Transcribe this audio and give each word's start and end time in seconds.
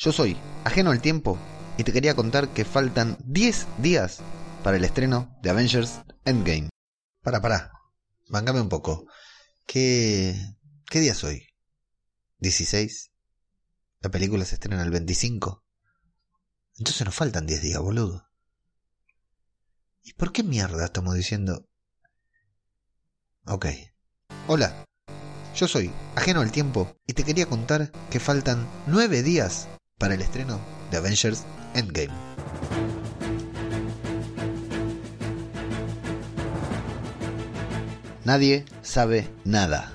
yo 0.00 0.12
soy 0.12 0.34
Ajeno 0.64 0.90
al 0.92 1.02
Tiempo 1.02 1.38
y 1.76 1.84
te 1.84 1.92
quería 1.92 2.14
contar 2.14 2.48
que 2.48 2.64
faltan 2.64 3.18
10 3.26 3.66
días 3.82 4.20
para 4.64 4.78
el 4.78 4.84
estreno 4.84 5.38
de 5.42 5.50
Avengers 5.50 6.00
Endgame. 6.24 6.70
Para, 7.22 7.42
para, 7.42 7.70
mangame 8.28 8.62
un 8.62 8.70
poco. 8.70 9.06
¿Qué, 9.66 10.34
¿Qué 10.88 11.00
día 11.00 11.12
es 11.12 11.22
hoy? 11.22 11.46
¿16? 12.40 13.10
La 14.00 14.10
película 14.10 14.46
se 14.46 14.54
estrena 14.54 14.82
el 14.82 14.90
25. 14.90 15.66
Entonces 16.78 17.04
nos 17.04 17.14
faltan 17.14 17.46
10 17.46 17.60
días, 17.60 17.80
boludo. 17.80 18.26
¿Y 20.02 20.14
por 20.14 20.32
qué 20.32 20.42
mierda 20.42 20.86
estamos 20.86 21.14
diciendo? 21.14 21.68
Ok. 23.44 23.66
Hola, 24.46 24.86
yo 25.54 25.68
soy 25.68 25.92
Ajeno 26.16 26.40
al 26.40 26.52
Tiempo 26.52 26.96
y 27.06 27.12
te 27.12 27.22
quería 27.22 27.44
contar 27.44 27.92
que 28.10 28.18
faltan 28.18 28.66
9 28.86 29.22
días 29.22 29.68
para 30.00 30.14
el 30.14 30.22
estreno 30.22 30.58
de 30.90 30.96
Avengers 30.96 31.44
Endgame. 31.74 32.08
Nadie 38.24 38.64
sabe 38.80 39.28
nada. 39.44 39.92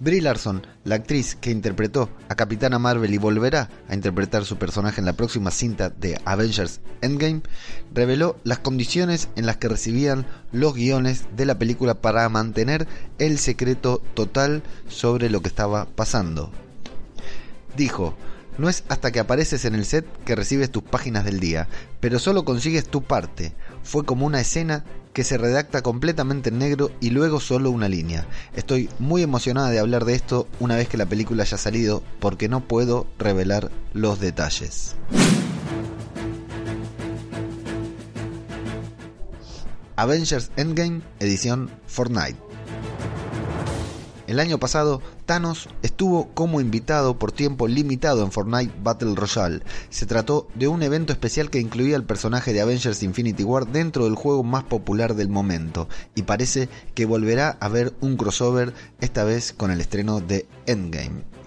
Brie 0.00 0.22
Larson, 0.22 0.66
la 0.84 0.94
actriz 0.94 1.34
que 1.34 1.50
interpretó 1.50 2.08
a 2.28 2.36
Capitana 2.36 2.78
Marvel 2.78 3.12
y 3.12 3.18
volverá 3.18 3.68
a 3.88 3.94
interpretar 3.94 4.46
su 4.46 4.56
personaje 4.56 5.00
en 5.00 5.06
la 5.06 5.12
próxima 5.12 5.50
cinta 5.50 5.90
de 5.90 6.18
Avengers 6.24 6.80
Endgame, 7.02 7.42
reveló 7.92 8.38
las 8.44 8.60
condiciones 8.60 9.28
en 9.36 9.44
las 9.44 9.58
que 9.58 9.68
recibían 9.68 10.24
los 10.52 10.72
guiones 10.72 11.26
de 11.36 11.44
la 11.44 11.58
película 11.58 11.94
para 11.94 12.28
mantener 12.30 12.86
el 13.18 13.38
secreto 13.38 14.00
total 14.14 14.62
sobre 14.88 15.28
lo 15.28 15.42
que 15.42 15.48
estaba 15.48 15.84
pasando. 15.84 16.50
Dijo, 17.76 18.14
no 18.58 18.68
es 18.68 18.84
hasta 18.88 19.10
que 19.10 19.20
apareces 19.20 19.64
en 19.64 19.74
el 19.74 19.86
set 19.86 20.04
que 20.24 20.34
recibes 20.34 20.70
tus 20.70 20.82
páginas 20.82 21.24
del 21.24 21.40
día, 21.40 21.68
pero 22.00 22.18
solo 22.18 22.44
consigues 22.44 22.88
tu 22.88 23.02
parte. 23.02 23.54
Fue 23.82 24.04
como 24.04 24.26
una 24.26 24.40
escena 24.40 24.84
que 25.12 25.24
se 25.24 25.38
redacta 25.38 25.82
completamente 25.82 26.50
en 26.50 26.58
negro 26.58 26.90
y 27.00 27.10
luego 27.10 27.40
solo 27.40 27.70
una 27.70 27.88
línea. 27.88 28.26
Estoy 28.54 28.90
muy 28.98 29.22
emocionada 29.22 29.70
de 29.70 29.78
hablar 29.78 30.04
de 30.04 30.14
esto 30.14 30.46
una 30.60 30.76
vez 30.76 30.88
que 30.88 30.96
la 30.96 31.06
película 31.06 31.44
haya 31.44 31.56
salido 31.56 32.02
porque 32.20 32.48
no 32.48 32.66
puedo 32.66 33.06
revelar 33.18 33.70
los 33.94 34.20
detalles. 34.20 34.94
Avengers 39.96 40.52
Endgame, 40.56 41.00
edición 41.18 41.70
Fortnite. 41.88 42.47
El 44.28 44.40
año 44.40 44.58
pasado, 44.58 45.00
Thanos 45.24 45.70
estuvo 45.80 46.28
como 46.34 46.60
invitado 46.60 47.18
por 47.18 47.32
tiempo 47.32 47.66
limitado 47.66 48.22
en 48.22 48.30
Fortnite 48.30 48.74
Battle 48.82 49.14
Royale. 49.14 49.62
Se 49.88 50.04
trató 50.04 50.48
de 50.54 50.68
un 50.68 50.82
evento 50.82 51.14
especial 51.14 51.48
que 51.48 51.60
incluía 51.60 51.96
al 51.96 52.04
personaje 52.04 52.52
de 52.52 52.60
Avengers 52.60 53.02
Infinity 53.02 53.42
War 53.42 53.66
dentro 53.66 54.04
del 54.04 54.16
juego 54.16 54.44
más 54.44 54.64
popular 54.64 55.14
del 55.14 55.30
momento, 55.30 55.88
y 56.14 56.24
parece 56.24 56.68
que 56.94 57.06
volverá 57.06 57.56
a 57.58 57.64
haber 57.64 57.94
un 58.02 58.18
crossover, 58.18 58.74
esta 59.00 59.24
vez 59.24 59.54
con 59.54 59.70
el 59.70 59.80
estreno 59.80 60.20
de 60.20 60.46
Endgame. 60.66 61.37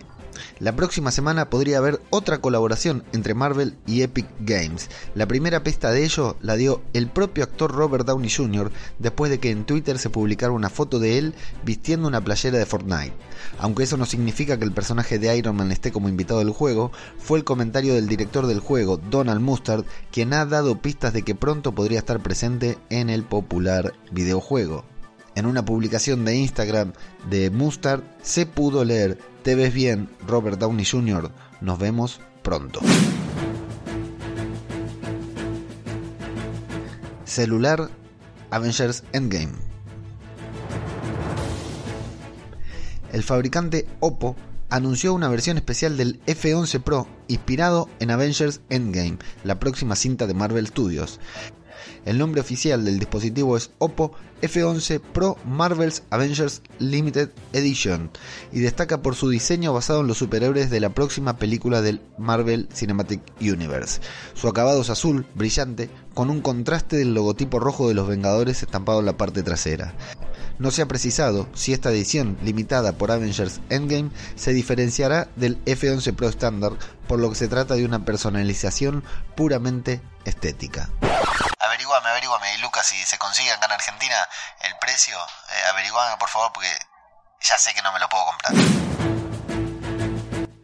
La 0.59 0.75
próxima 0.75 1.11
semana 1.11 1.49
podría 1.49 1.77
haber 1.77 2.01
otra 2.09 2.39
colaboración 2.39 3.03
entre 3.13 3.33
Marvel 3.33 3.75
y 3.85 4.01
Epic 4.01 4.27
Games. 4.39 4.89
La 5.15 5.27
primera 5.27 5.63
pista 5.63 5.91
de 5.91 6.03
ello 6.03 6.37
la 6.41 6.55
dio 6.55 6.81
el 6.93 7.07
propio 7.07 7.43
actor 7.43 7.71
Robert 7.71 8.05
Downey 8.05 8.29
Jr. 8.29 8.71
después 8.99 9.31
de 9.31 9.39
que 9.39 9.51
en 9.51 9.65
Twitter 9.65 9.99
se 9.99 10.09
publicara 10.09 10.51
una 10.51 10.69
foto 10.69 10.99
de 10.99 11.17
él 11.17 11.33
vistiendo 11.63 12.07
una 12.07 12.23
playera 12.23 12.57
de 12.57 12.65
Fortnite. 12.65 13.13
Aunque 13.59 13.83
eso 13.83 13.97
no 13.97 14.05
significa 14.05 14.57
que 14.57 14.65
el 14.65 14.73
personaje 14.73 15.19
de 15.19 15.35
Iron 15.35 15.55
Man 15.55 15.71
esté 15.71 15.91
como 15.91 16.09
invitado 16.09 16.39
del 16.39 16.51
juego, 16.51 16.91
fue 17.17 17.37
el 17.37 17.43
comentario 17.43 17.93
del 17.93 18.07
director 18.07 18.47
del 18.47 18.59
juego, 18.59 18.97
Donald 18.97 19.41
Mustard, 19.41 19.85
quien 20.11 20.33
ha 20.33 20.45
dado 20.45 20.81
pistas 20.81 21.13
de 21.13 21.23
que 21.23 21.35
pronto 21.35 21.73
podría 21.73 21.99
estar 21.99 22.21
presente 22.21 22.77
en 22.89 23.09
el 23.09 23.23
popular 23.23 23.93
videojuego. 24.11 24.85
En 25.33 25.45
una 25.45 25.63
publicación 25.63 26.25
de 26.25 26.35
Instagram 26.35 26.91
de 27.29 27.49
Mustard 27.49 28.03
se 28.21 28.45
pudo 28.45 28.83
leer 28.83 29.17
te 29.43 29.55
ves 29.55 29.73
bien, 29.73 30.09
Robert 30.27 30.59
Downey 30.59 30.85
Jr. 30.85 31.31
Nos 31.61 31.79
vemos 31.79 32.19
pronto. 32.43 32.79
Celular 37.25 37.89
Avengers 38.49 39.03
Endgame. 39.13 39.53
El 43.11 43.23
fabricante 43.23 43.87
Oppo 43.99 44.35
anunció 44.69 45.13
una 45.13 45.27
versión 45.27 45.57
especial 45.57 45.97
del 45.97 46.21
F11 46.25 46.81
Pro 46.81 47.07
inspirado 47.27 47.89
en 47.99 48.11
Avengers 48.11 48.61
Endgame, 48.69 49.17
la 49.43 49.59
próxima 49.59 49.95
cinta 49.95 50.27
de 50.27 50.33
Marvel 50.33 50.67
Studios. 50.67 51.19
El 52.05 52.17
nombre 52.17 52.41
oficial 52.41 52.83
del 52.85 52.99
dispositivo 52.99 53.57
es 53.57 53.71
Oppo 53.77 54.13
F11 54.41 54.99
Pro 54.99 55.37
Marvel's 55.45 56.03
Avengers 56.09 56.61
Limited 56.79 57.29
Edition 57.53 58.09
y 58.51 58.59
destaca 58.59 59.01
por 59.01 59.15
su 59.15 59.29
diseño 59.29 59.73
basado 59.73 60.01
en 60.01 60.07
los 60.07 60.17
superhéroes 60.17 60.69
de 60.69 60.79
la 60.79 60.89
próxima 60.89 61.37
película 61.37 61.81
del 61.81 62.01
Marvel 62.17 62.67
Cinematic 62.73 63.21
Universe. 63.39 64.01
Su 64.33 64.47
acabado 64.47 64.81
es 64.81 64.89
azul, 64.89 65.25
brillante, 65.35 65.89
con 66.13 66.29
un 66.29 66.41
contraste 66.41 66.97
del 66.97 67.13
logotipo 67.13 67.59
rojo 67.59 67.87
de 67.87 67.93
los 67.93 68.07
Vengadores 68.07 68.63
estampado 68.63 68.99
en 68.99 69.05
la 69.05 69.17
parte 69.17 69.43
trasera. 69.43 69.93
No 70.59 70.71
se 70.71 70.81
ha 70.81 70.87
precisado 70.87 71.47
si 71.53 71.73
esta 71.73 71.89
edición, 71.89 72.37
limitada 72.43 72.93
por 72.93 73.11
Avengers 73.11 73.61
Endgame, 73.69 74.11
se 74.35 74.53
diferenciará 74.53 75.27
del 75.35 75.63
F11 75.65 76.15
Pro 76.15 76.29
estándar, 76.29 76.73
por 77.07 77.19
lo 77.19 77.29
que 77.29 77.35
se 77.35 77.47
trata 77.47 77.75
de 77.75 77.85
una 77.85 78.05
personalización 78.05 79.03
puramente 79.35 80.01
estética 80.25 80.89
averiguame, 81.71 82.09
averiguame. 82.09 82.55
Y 82.55 82.57
Lucas, 82.59 82.87
si 82.87 82.95
se 83.05 83.17
consigue 83.17 83.51
acá 83.51 83.65
en 83.65 83.71
Argentina 83.71 84.15
el 84.61 84.75
precio, 84.79 85.15
eh, 85.17 85.69
averiguame 85.71 86.17
por 86.17 86.29
favor 86.29 86.51
porque 86.53 86.69
ya 87.41 87.57
sé 87.57 87.73
que 87.73 87.81
no 87.81 87.91
me 87.91 87.99
lo 87.99 88.07
puedo 88.09 88.25
comprar. 88.25 88.53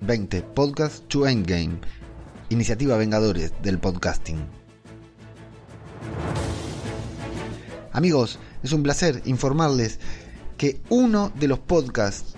20. 0.02 0.42
Podcast 0.42 1.08
to 1.08 1.28
Endgame. 1.28 1.82
Iniciativa 2.50 2.96
Vengadores 2.98 3.52
del 3.62 3.80
podcasting. 3.80 4.57
Amigos, 7.98 8.38
es 8.62 8.74
un 8.74 8.84
placer 8.84 9.24
informarles 9.26 9.98
que 10.56 10.80
uno 10.90 11.32
de 11.34 11.48
los 11.48 11.58
podcasts 11.58 12.36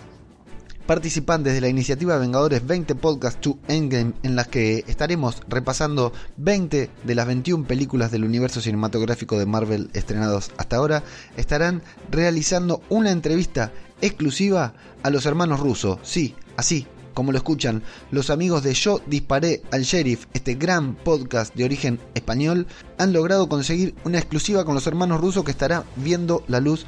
participantes 0.85 1.53
de 1.53 1.59
la 1.59 1.67
iniciativa 1.67 2.17
Vengadores 2.17 2.65
20 2.65 2.95
Podcast 2.95 3.41
to 3.41 3.59
Endgame, 3.67 4.13
en 4.23 4.37
las 4.37 4.47
que 4.47 4.85
estaremos 4.87 5.43
repasando 5.49 6.13
20 6.37 6.89
de 7.03 7.13
las 7.13 7.27
21 7.27 7.65
películas 7.67 8.09
del 8.09 8.23
universo 8.23 8.61
cinematográfico 8.61 9.37
de 9.37 9.47
Marvel 9.47 9.89
estrenados 9.91 10.49
hasta 10.55 10.77
ahora, 10.77 11.03
estarán 11.35 11.81
realizando 12.09 12.81
una 12.87 13.11
entrevista 13.11 13.73
exclusiva 13.99 14.75
a 15.03 15.09
los 15.09 15.25
hermanos 15.25 15.59
rusos. 15.59 15.99
Sí, 16.03 16.35
así, 16.55 16.87
como 17.13 17.31
lo 17.31 17.37
escuchan, 17.37 17.83
los 18.11 18.29
amigos 18.29 18.63
de 18.63 18.73
Yo 18.73 19.01
Disparé 19.05 19.61
al 19.71 19.83
Sheriff, 19.83 20.25
este 20.33 20.55
gran 20.55 20.95
podcast 20.95 21.55
de 21.55 21.65
origen 21.65 21.99
español, 22.13 22.67
han 22.97 23.13
logrado 23.13 23.49
conseguir 23.49 23.95
una 24.03 24.19
exclusiva 24.19 24.65
con 24.65 24.75
los 24.75 24.87
hermanos 24.87 25.21
rusos 25.21 25.43
que 25.43 25.51
estará 25.51 25.83
viendo 25.95 26.43
la 26.47 26.59
luz 26.59 26.85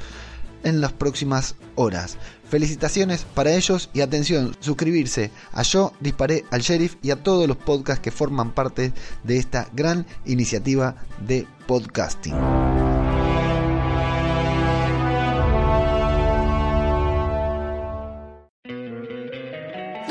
en 0.64 0.80
las 0.80 0.92
próximas 0.92 1.56
horas. 1.74 2.16
Felicitaciones 2.48 3.24
para 3.34 3.54
ellos 3.54 3.88
y 3.92 4.00
atención, 4.00 4.56
suscribirse 4.60 5.30
a 5.52 5.62
Yo 5.62 5.92
Disparé 6.00 6.44
al 6.50 6.60
Sheriff 6.60 6.96
y 7.02 7.10
a 7.10 7.22
todos 7.22 7.48
los 7.48 7.56
podcasts 7.56 8.02
que 8.02 8.10
forman 8.10 8.52
parte 8.52 8.92
de 9.24 9.38
esta 9.38 9.68
gran 9.72 10.06
iniciativa 10.26 10.96
de 11.26 11.46
podcasting. 11.66 12.91